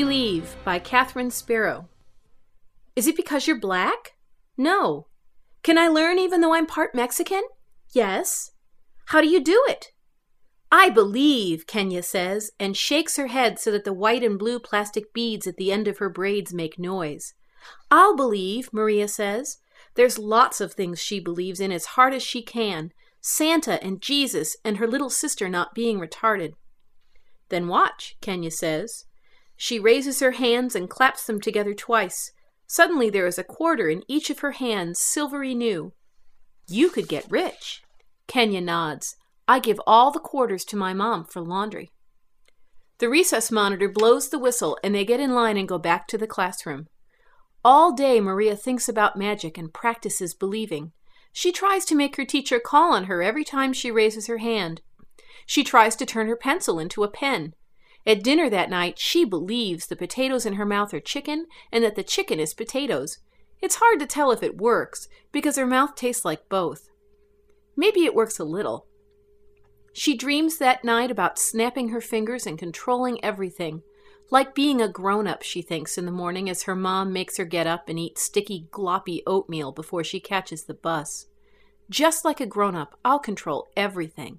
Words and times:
Believe 0.00 0.56
by 0.64 0.78
Catherine 0.78 1.30
Sparrow. 1.30 1.86
Is 2.96 3.06
it 3.06 3.14
because 3.14 3.46
you're 3.46 3.60
black? 3.60 4.12
No. 4.56 5.08
Can 5.62 5.76
I 5.76 5.88
learn 5.88 6.18
even 6.18 6.40
though 6.40 6.54
I'm 6.54 6.64
part 6.64 6.94
Mexican? 6.94 7.42
Yes. 7.92 8.52
How 9.08 9.20
do 9.20 9.28
you 9.28 9.44
do 9.44 9.62
it? 9.68 9.88
I 10.72 10.88
believe, 10.88 11.66
Kenya 11.66 12.02
says, 12.02 12.50
and 12.58 12.78
shakes 12.78 13.16
her 13.16 13.26
head 13.26 13.58
so 13.58 13.70
that 13.72 13.84
the 13.84 13.92
white 13.92 14.24
and 14.24 14.38
blue 14.38 14.58
plastic 14.58 15.12
beads 15.12 15.46
at 15.46 15.58
the 15.58 15.70
end 15.70 15.86
of 15.86 15.98
her 15.98 16.08
braids 16.08 16.54
make 16.54 16.78
noise. 16.78 17.34
I'll 17.90 18.16
believe, 18.16 18.72
Maria 18.72 19.06
says. 19.06 19.58
There's 19.96 20.18
lots 20.18 20.62
of 20.62 20.72
things 20.72 20.98
she 20.98 21.20
believes 21.20 21.60
in 21.60 21.70
as 21.70 21.84
hard 21.84 22.14
as 22.14 22.22
she 22.22 22.40
can 22.40 22.92
Santa 23.20 23.78
and 23.84 24.00
Jesus 24.00 24.56
and 24.64 24.78
her 24.78 24.86
little 24.86 25.10
sister 25.10 25.46
not 25.46 25.74
being 25.74 26.00
retarded. 26.00 26.54
Then 27.50 27.68
watch, 27.68 28.16
Kenya 28.22 28.50
says. 28.50 29.04
She 29.62 29.78
raises 29.78 30.20
her 30.20 30.30
hands 30.30 30.74
and 30.74 30.88
claps 30.88 31.26
them 31.26 31.38
together 31.38 31.74
twice. 31.74 32.32
Suddenly 32.66 33.10
there 33.10 33.26
is 33.26 33.38
a 33.38 33.44
quarter 33.44 33.90
in 33.90 34.02
each 34.08 34.30
of 34.30 34.38
her 34.38 34.52
hands, 34.52 34.98
silvery 34.98 35.54
new. 35.54 35.92
You 36.66 36.88
could 36.88 37.08
get 37.08 37.30
rich. 37.30 37.82
Kenya 38.26 38.62
nods. 38.62 39.16
I 39.46 39.58
give 39.58 39.78
all 39.86 40.10
the 40.10 40.18
quarters 40.18 40.64
to 40.64 40.78
my 40.78 40.94
mom 40.94 41.26
for 41.26 41.42
laundry. 41.42 41.90
The 43.00 43.10
recess 43.10 43.50
monitor 43.50 43.86
blows 43.86 44.30
the 44.30 44.38
whistle 44.38 44.78
and 44.82 44.94
they 44.94 45.04
get 45.04 45.20
in 45.20 45.34
line 45.34 45.58
and 45.58 45.68
go 45.68 45.76
back 45.76 46.08
to 46.08 46.16
the 46.16 46.26
classroom. 46.26 46.86
All 47.62 47.92
day 47.92 48.18
Maria 48.18 48.56
thinks 48.56 48.88
about 48.88 49.18
magic 49.18 49.58
and 49.58 49.74
practices 49.74 50.32
believing. 50.32 50.92
She 51.34 51.52
tries 51.52 51.84
to 51.84 51.94
make 51.94 52.16
her 52.16 52.24
teacher 52.24 52.60
call 52.60 52.94
on 52.94 53.04
her 53.04 53.22
every 53.22 53.44
time 53.44 53.74
she 53.74 53.90
raises 53.90 54.26
her 54.26 54.38
hand. 54.38 54.80
She 55.44 55.62
tries 55.62 55.96
to 55.96 56.06
turn 56.06 56.28
her 56.28 56.36
pencil 56.36 56.78
into 56.78 57.04
a 57.04 57.10
pen. 57.10 57.52
At 58.06 58.22
dinner 58.22 58.48
that 58.48 58.70
night, 58.70 58.98
she 58.98 59.24
believes 59.24 59.86
the 59.86 59.96
potatoes 59.96 60.46
in 60.46 60.54
her 60.54 60.64
mouth 60.64 60.94
are 60.94 61.00
chicken 61.00 61.46
and 61.70 61.84
that 61.84 61.96
the 61.96 62.02
chicken 62.02 62.40
is 62.40 62.54
potatoes. 62.54 63.18
It's 63.60 63.76
hard 63.76 64.00
to 64.00 64.06
tell 64.06 64.30
if 64.30 64.42
it 64.42 64.56
works 64.56 65.06
because 65.32 65.56
her 65.56 65.66
mouth 65.66 65.94
tastes 65.94 66.24
like 66.24 66.48
both. 66.48 66.88
Maybe 67.76 68.04
it 68.04 68.14
works 68.14 68.38
a 68.38 68.44
little. 68.44 68.86
She 69.92 70.16
dreams 70.16 70.58
that 70.58 70.84
night 70.84 71.10
about 71.10 71.38
snapping 71.38 71.88
her 71.88 72.00
fingers 72.00 72.46
and 72.46 72.58
controlling 72.58 73.22
everything. 73.24 73.82
Like 74.30 74.54
being 74.54 74.80
a 74.80 74.88
grown 74.88 75.26
up, 75.26 75.42
she 75.42 75.60
thinks 75.60 75.98
in 75.98 76.06
the 76.06 76.12
morning 76.12 76.48
as 76.48 76.62
her 76.62 76.76
mom 76.76 77.12
makes 77.12 77.36
her 77.36 77.44
get 77.44 77.66
up 77.66 77.88
and 77.88 77.98
eat 77.98 78.18
sticky, 78.18 78.68
gloppy 78.70 79.22
oatmeal 79.26 79.72
before 79.72 80.04
she 80.04 80.20
catches 80.20 80.64
the 80.64 80.74
bus. 80.74 81.26
Just 81.90 82.24
like 82.24 82.40
a 82.40 82.46
grown 82.46 82.76
up, 82.76 82.96
I'll 83.04 83.18
control 83.18 83.68
everything. 83.76 84.38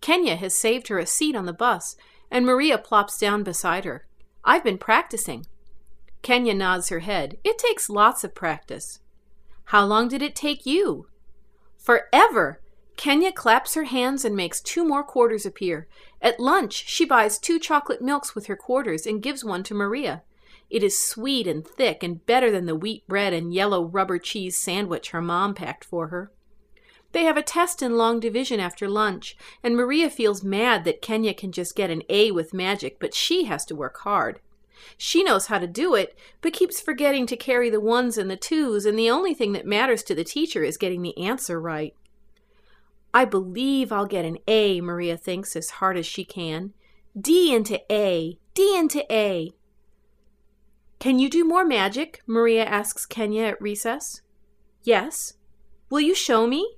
Kenya 0.00 0.36
has 0.36 0.54
saved 0.54 0.88
her 0.88 0.98
a 0.98 1.06
seat 1.06 1.36
on 1.36 1.44
the 1.44 1.52
bus 1.52 1.96
and 2.30 2.44
Maria 2.44 2.78
plops 2.78 3.18
down 3.18 3.42
beside 3.42 3.84
her. 3.84 4.06
I've 4.44 4.64
been 4.64 4.78
practicing. 4.78 5.46
Kenya 6.22 6.54
nods 6.54 6.88
her 6.88 7.00
head. 7.00 7.36
It 7.44 7.58
takes 7.58 7.90
lots 7.90 8.24
of 8.24 8.34
practice. 8.34 9.00
How 9.66 9.84
long 9.84 10.08
did 10.08 10.22
it 10.22 10.34
take 10.34 10.66
you? 10.66 11.06
Forever. 11.78 12.60
Kenya 12.96 13.32
claps 13.32 13.74
her 13.74 13.84
hands 13.84 14.24
and 14.24 14.36
makes 14.36 14.60
two 14.60 14.84
more 14.84 15.02
quarters 15.02 15.44
appear. 15.44 15.88
At 16.22 16.40
lunch, 16.40 16.84
she 16.86 17.04
buys 17.04 17.38
two 17.38 17.58
chocolate 17.58 18.00
milks 18.00 18.34
with 18.34 18.46
her 18.46 18.56
quarters 18.56 19.06
and 19.06 19.22
gives 19.22 19.44
one 19.44 19.62
to 19.64 19.74
Maria. 19.74 20.22
It 20.70 20.82
is 20.82 20.98
sweet 20.98 21.46
and 21.46 21.66
thick 21.66 22.02
and 22.02 22.24
better 22.24 22.50
than 22.50 22.66
the 22.66 22.74
wheat 22.74 23.06
bread 23.06 23.32
and 23.32 23.52
yellow 23.52 23.84
rubber 23.84 24.18
cheese 24.18 24.56
sandwich 24.56 25.10
her 25.10 25.20
mom 25.20 25.54
packed 25.54 25.84
for 25.84 26.08
her. 26.08 26.32
They 27.14 27.22
have 27.22 27.36
a 27.36 27.42
test 27.42 27.80
in 27.80 27.96
long 27.96 28.18
division 28.18 28.58
after 28.58 28.88
lunch, 28.88 29.36
and 29.62 29.76
Maria 29.76 30.10
feels 30.10 30.42
mad 30.42 30.82
that 30.82 31.00
Kenya 31.00 31.32
can 31.32 31.52
just 31.52 31.76
get 31.76 31.88
an 31.88 32.02
A 32.08 32.32
with 32.32 32.52
magic, 32.52 32.98
but 32.98 33.14
she 33.14 33.44
has 33.44 33.64
to 33.66 33.76
work 33.76 33.98
hard. 33.98 34.40
She 34.98 35.22
knows 35.22 35.46
how 35.46 35.60
to 35.60 35.68
do 35.68 35.94
it, 35.94 36.18
but 36.40 36.52
keeps 36.52 36.80
forgetting 36.80 37.26
to 37.26 37.36
carry 37.36 37.70
the 37.70 37.80
ones 37.80 38.18
and 38.18 38.28
the 38.28 38.36
twos, 38.36 38.84
and 38.84 38.98
the 38.98 39.10
only 39.10 39.32
thing 39.32 39.52
that 39.52 39.64
matters 39.64 40.02
to 40.02 40.14
the 40.16 40.24
teacher 40.24 40.64
is 40.64 40.76
getting 40.76 41.02
the 41.02 41.16
answer 41.16 41.60
right. 41.60 41.94
I 43.14 43.26
believe 43.26 43.92
I'll 43.92 44.06
get 44.06 44.24
an 44.24 44.38
A, 44.48 44.80
Maria 44.80 45.16
thinks 45.16 45.54
as 45.54 45.70
hard 45.70 45.96
as 45.96 46.06
she 46.06 46.24
can. 46.24 46.72
D 47.16 47.54
into 47.54 47.80
A, 47.92 48.40
D 48.54 48.76
into 48.76 49.04
A. 49.08 49.52
Can 50.98 51.20
you 51.20 51.30
do 51.30 51.44
more 51.44 51.64
magic? 51.64 52.22
Maria 52.26 52.64
asks 52.64 53.06
Kenya 53.06 53.44
at 53.44 53.62
recess. 53.62 54.20
Yes. 54.82 55.34
Will 55.90 56.00
you 56.00 56.16
show 56.16 56.48
me? 56.48 56.74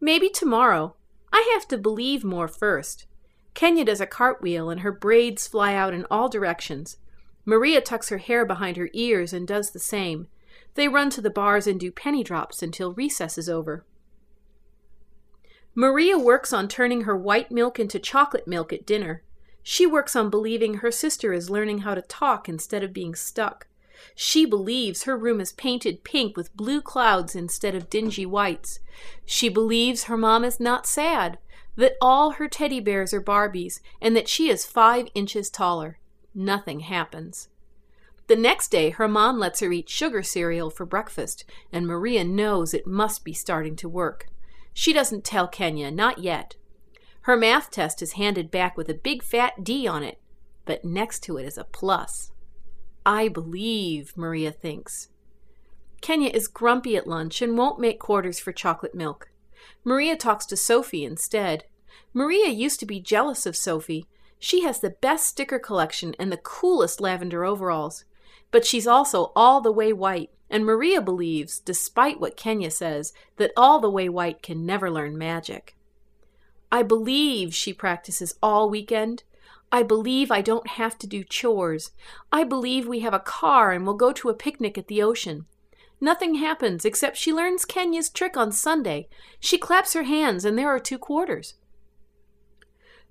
Maybe 0.00 0.28
tomorrow. 0.28 0.96
I 1.32 1.50
have 1.54 1.66
to 1.68 1.78
believe 1.78 2.24
more 2.24 2.48
first. 2.48 3.06
Kenya 3.54 3.84
does 3.84 4.00
a 4.00 4.06
cartwheel 4.06 4.68
and 4.68 4.80
her 4.80 4.92
braids 4.92 5.46
fly 5.46 5.74
out 5.74 5.94
in 5.94 6.06
all 6.10 6.28
directions. 6.28 6.98
Maria 7.44 7.80
tucks 7.80 8.10
her 8.10 8.18
hair 8.18 8.44
behind 8.44 8.76
her 8.76 8.90
ears 8.92 9.32
and 9.32 9.46
does 9.48 9.70
the 9.70 9.78
same. 9.78 10.28
They 10.74 10.88
run 10.88 11.10
to 11.10 11.20
the 11.20 11.30
bars 11.30 11.66
and 11.66 11.80
do 11.80 11.90
penny 11.90 12.22
drops 12.22 12.62
until 12.62 12.92
recess 12.92 13.38
is 13.38 13.48
over. 13.48 13.84
Maria 15.74 16.18
works 16.18 16.52
on 16.52 16.68
turning 16.68 17.02
her 17.02 17.16
white 17.16 17.50
milk 17.50 17.78
into 17.78 17.98
chocolate 17.98 18.46
milk 18.46 18.72
at 18.72 18.86
dinner. 18.86 19.22
She 19.62 19.86
works 19.86 20.14
on 20.14 20.30
believing 20.30 20.74
her 20.74 20.90
sister 20.90 21.32
is 21.32 21.50
learning 21.50 21.78
how 21.78 21.94
to 21.94 22.02
talk 22.02 22.48
instead 22.48 22.82
of 22.82 22.92
being 22.92 23.14
stuck. 23.14 23.66
She 24.14 24.44
believes 24.44 25.04
her 25.04 25.16
room 25.16 25.40
is 25.40 25.52
painted 25.52 26.04
pink 26.04 26.36
with 26.36 26.56
blue 26.56 26.80
clouds 26.80 27.34
instead 27.34 27.74
of 27.74 27.90
dingy 27.90 28.26
whites. 28.26 28.80
She 29.24 29.48
believes 29.48 30.04
her 30.04 30.16
mom 30.16 30.44
is 30.44 30.60
not 30.60 30.86
sad, 30.86 31.38
that 31.76 31.96
all 32.00 32.32
her 32.32 32.48
teddy 32.48 32.80
bears 32.80 33.12
are 33.12 33.20
Barbies, 33.20 33.80
and 34.00 34.16
that 34.16 34.28
she 34.28 34.48
is 34.48 34.64
five 34.64 35.08
inches 35.14 35.50
taller. 35.50 35.98
Nothing 36.34 36.80
happens. 36.80 37.48
The 38.28 38.36
next 38.36 38.68
day, 38.68 38.90
her 38.90 39.06
mom 39.06 39.38
lets 39.38 39.60
her 39.60 39.70
eat 39.70 39.88
sugar 39.88 40.22
cereal 40.22 40.70
for 40.70 40.84
breakfast, 40.84 41.44
and 41.72 41.86
Maria 41.86 42.24
knows 42.24 42.74
it 42.74 42.86
must 42.86 43.24
be 43.24 43.32
starting 43.32 43.76
to 43.76 43.88
work. 43.88 44.26
She 44.74 44.92
doesn't 44.92 45.24
tell 45.24 45.46
Kenya, 45.46 45.90
not 45.90 46.18
yet. 46.18 46.56
Her 47.22 47.36
math 47.36 47.70
test 47.70 48.02
is 48.02 48.12
handed 48.12 48.50
back 48.50 48.76
with 48.76 48.88
a 48.88 48.94
big 48.94 49.22
fat 49.22 49.62
D 49.62 49.86
on 49.86 50.02
it, 50.02 50.20
but 50.64 50.84
next 50.84 51.20
to 51.24 51.36
it 51.38 51.46
is 51.46 51.56
a 51.56 51.64
plus. 51.64 52.32
I 53.06 53.28
believe, 53.28 54.16
Maria 54.16 54.50
thinks. 54.50 55.10
Kenya 56.00 56.28
is 56.34 56.48
grumpy 56.48 56.96
at 56.96 57.06
lunch 57.06 57.40
and 57.40 57.56
won't 57.56 57.78
make 57.78 58.00
quarters 58.00 58.40
for 58.40 58.50
chocolate 58.50 58.96
milk. 58.96 59.30
Maria 59.84 60.16
talks 60.16 60.44
to 60.46 60.56
Sophie 60.56 61.04
instead. 61.04 61.64
Maria 62.12 62.48
used 62.48 62.80
to 62.80 62.86
be 62.86 62.98
jealous 62.98 63.46
of 63.46 63.56
Sophie. 63.56 64.06
She 64.40 64.64
has 64.64 64.80
the 64.80 64.90
best 64.90 65.28
sticker 65.28 65.60
collection 65.60 66.16
and 66.18 66.32
the 66.32 66.36
coolest 66.36 67.00
lavender 67.00 67.44
overalls. 67.44 68.04
But 68.50 68.66
she's 68.66 68.88
also 68.88 69.32
all 69.36 69.60
the 69.60 69.72
way 69.72 69.92
white, 69.92 70.30
and 70.50 70.66
Maria 70.66 71.00
believes, 71.00 71.60
despite 71.60 72.20
what 72.20 72.36
Kenya 72.36 72.72
says, 72.72 73.12
that 73.36 73.52
all 73.56 73.78
the 73.78 73.90
way 73.90 74.08
white 74.08 74.42
can 74.42 74.66
never 74.66 74.90
learn 74.90 75.16
magic. 75.16 75.76
I 76.72 76.82
believe 76.82 77.54
she 77.54 77.72
practices 77.72 78.34
all 78.42 78.68
weekend. 78.68 79.22
I 79.72 79.82
believe 79.82 80.30
I 80.30 80.40
don't 80.42 80.68
have 80.68 80.98
to 80.98 81.06
do 81.06 81.24
chores. 81.24 81.90
I 82.32 82.44
believe 82.44 82.86
we 82.86 83.00
have 83.00 83.14
a 83.14 83.18
car 83.18 83.72
and 83.72 83.84
we'll 83.84 83.96
go 83.96 84.12
to 84.12 84.28
a 84.28 84.34
picnic 84.34 84.78
at 84.78 84.88
the 84.88 85.02
ocean. 85.02 85.46
Nothing 86.00 86.36
happens 86.36 86.84
except 86.84 87.16
she 87.16 87.32
learns 87.32 87.64
Kenya's 87.64 88.10
trick 88.10 88.36
on 88.36 88.52
Sunday. 88.52 89.08
She 89.40 89.58
claps 89.58 89.94
her 89.94 90.04
hands 90.04 90.44
and 90.44 90.58
there 90.58 90.68
are 90.68 90.78
two 90.78 90.98
quarters. 90.98 91.54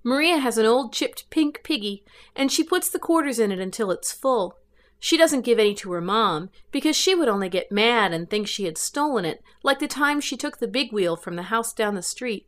Maria 0.04 0.38
has 0.38 0.60
an 0.60 0.68
old 0.68 0.94
chipped 0.94 1.28
pink 1.32 1.62
piggy, 1.64 2.04
and 2.36 2.52
she 2.52 2.64
puts 2.64 2.90
the 2.90 3.00
quarters 3.00 3.40
in 3.40 3.52
it 3.52 3.60
until 3.60 3.90
it's 3.90 4.12
full. 4.12 4.56
She 5.00 5.18
doesn't 5.18 5.42
give 5.42 5.58
any 5.58 5.74
to 5.76 5.92
her 5.94 6.02
mom, 6.02 6.52
because 6.72 6.96
she 6.96 7.16
would 7.16 7.28
only 7.28 7.50
get 7.50 7.72
mad 7.72 8.14
and 8.14 8.30
think 8.30 8.48
she 8.48 8.66
had 8.66 8.78
stolen 8.78 9.26
it, 9.26 9.42
like 9.64 9.80
the 9.80 9.88
time 9.88 10.22
she 10.22 10.38
took 10.38 10.60
the 10.60 10.68
big 10.68 10.94
wheel 10.94 11.16
from 11.16 11.36
the 11.36 11.44
house 11.44 11.74
down 11.74 11.96
the 11.96 12.04
street. 12.04 12.46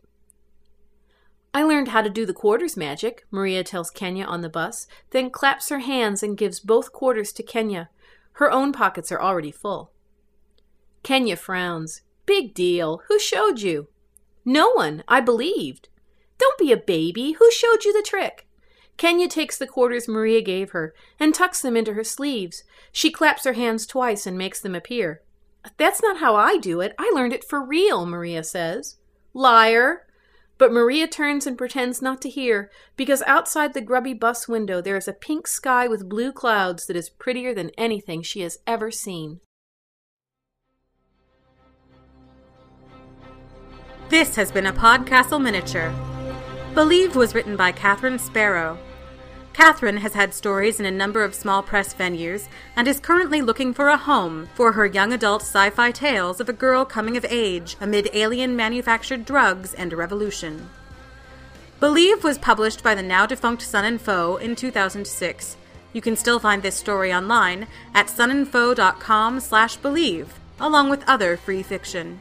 I 1.54 1.64
learned 1.64 1.90
how 1.90 2.02
to 2.02 2.10
do 2.10 2.26
the 2.26 2.34
quarters 2.34 2.78
magic, 2.78 3.26
Maria 3.32 3.64
tells 3.64 3.90
Kenya 3.90 4.26
on 4.26 4.42
the 4.42 4.50
bus, 4.50 4.88
then 5.12 5.30
claps 5.30 5.70
her 5.70 5.80
hands 5.80 6.22
and 6.22 6.38
gives 6.38 6.60
both 6.60 6.94
quarters 6.94 7.32
to 7.34 7.44
Kenya. 7.44 7.90
Her 8.34 8.52
own 8.52 8.72
pockets 8.72 9.12
are 9.12 9.22
already 9.22 9.52
full. 9.52 9.92
Kenya 11.04 11.36
frowns. 11.36 12.02
Big 12.26 12.54
deal. 12.54 13.02
Who 13.08 13.18
showed 13.20 13.62
you? 13.62 13.88
No 14.46 14.72
one. 14.72 15.04
I 15.08 15.22
believed. 15.22 15.90
Don't 16.38 16.58
be 16.58 16.72
a 16.72 16.78
baby. 16.78 17.34
Who 17.34 17.50
showed 17.52 17.86
you 17.86 17.94
the 17.94 18.06
trick? 18.08 18.48
Kenya 18.98 19.28
takes 19.28 19.58
the 19.58 19.68
quarters 19.68 20.08
Maria 20.08 20.42
gave 20.42 20.72
her 20.72 20.94
and 21.20 21.34
tucks 21.34 21.62
them 21.62 21.78
into 21.78 21.94
her 21.94 22.04
sleeves. 22.04 22.64
She 22.92 23.12
claps 23.12 23.44
her 23.46 23.54
hands 23.54 23.86
twice 23.86 24.26
and 24.26 24.38
makes 24.38 24.60
them 24.60 24.76
appear. 24.76 25.22
That's 25.78 26.02
not 26.02 26.18
how 26.18 26.36
I 26.36 26.58
do 26.58 26.82
it. 26.82 26.94
I 26.98 27.12
learned 27.14 27.34
it 27.34 27.44
for 27.44 27.64
real, 27.64 28.06
Maria 28.06 28.44
says. 28.44 28.98
Liar, 29.34 30.07
but 30.58 30.72
Maria 30.72 31.08
turns 31.08 31.46
and 31.46 31.58
pretends 31.58 32.02
not 32.02 32.22
to 32.22 32.30
hear, 32.30 32.72
because 32.96 33.22
outside 33.28 33.74
the 33.74 33.82
grubby 33.82 34.14
bus 34.14 34.48
window 34.48 34.82
there 34.82 34.98
is 34.98 35.08
a 35.08 35.14
pink 35.14 35.48
sky 35.48 35.88
with 35.88 36.10
blue 36.10 36.32
clouds 36.32 36.88
that 36.88 36.96
is 36.96 37.10
prettier 37.10 37.54
than 37.54 37.72
anything 37.78 38.22
she 38.22 38.42
has 38.42 38.58
ever 38.66 38.90
seen. 38.92 39.40
This 44.10 44.36
has 44.36 44.52
been 44.52 44.66
a 44.66 44.74
Podcastle 44.74 45.42
miniature. 45.42 45.94
Believed 46.74 47.16
was 47.16 47.36
written 47.36 47.58
by 47.58 47.72
Catherine 47.72 48.18
Sparrow. 48.20 48.78
Catherine 49.58 49.98
has 49.98 50.14
had 50.14 50.36
stories 50.36 50.80
in 50.80 50.86
a 50.86 50.92
number 50.92 51.24
of 51.24 51.34
small 51.34 51.64
press 51.64 51.92
venues 51.92 52.48
and 52.76 52.88
is 52.88 53.00
currently 53.00 53.42
looking 53.42 53.74
for 53.74 53.88
a 53.88 53.98
home 53.98 54.50
for 54.54 54.74
her 54.74 54.86
young 54.86 55.12
adult 55.12 55.42
sci 55.42 55.72
fi 55.72 55.90
tales 55.90 56.40
of 56.40 56.48
a 56.48 56.54
girl 56.54 56.86
coming 56.86 57.18
of 57.18 57.26
age 57.28 57.76
amid 57.82 58.08
alien 58.14 58.56
manufactured 58.56 59.26
drugs 59.26 59.74
and 59.74 59.92
a 59.92 59.96
revolution. 59.96 60.70
Believe 61.80 62.24
was 62.24 62.38
published 62.38 62.84
by 62.84 62.94
the 62.94 63.02
now 63.02 63.26
defunct 63.26 63.64
Son 63.64 63.84
and 63.84 64.00
Foe 64.00 64.36
in 64.36 64.56
2006. 64.56 65.58
You 65.92 66.02
can 66.02 66.16
still 66.16 66.38
find 66.38 66.62
this 66.62 66.76
story 66.76 67.12
online 67.12 67.66
at 67.96 68.10
sonandfoe.com 68.10 69.40
slash 69.40 69.76
believe, 69.78 70.40
along 70.60 70.92
with 70.92 71.04
other 71.10 71.36
free 71.36 71.64
fiction. 71.64 72.20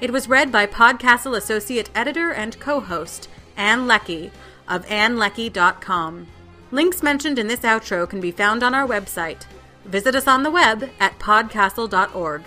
It 0.00 0.10
was 0.10 0.26
read 0.26 0.50
by 0.50 0.66
Podcastle 0.66 1.36
Associate 1.36 1.90
Editor 1.94 2.32
and 2.32 2.58
co-host 2.58 3.28
Ann 3.58 3.86
Leckie 3.86 4.30
of 4.66 4.86
annleckie.com. 4.86 6.28
Links 6.70 7.02
mentioned 7.02 7.38
in 7.38 7.48
this 7.48 7.60
outro 7.60 8.08
can 8.08 8.20
be 8.20 8.30
found 8.30 8.62
on 8.62 8.74
our 8.74 8.86
website. 8.86 9.46
Visit 9.86 10.14
us 10.14 10.26
on 10.26 10.42
the 10.42 10.50
web 10.50 10.90
at 11.00 11.18
podcastle.org. 11.18 12.42